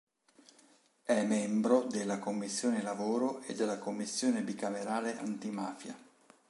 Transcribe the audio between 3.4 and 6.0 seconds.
e della Commissione Bicamerale Antimafia.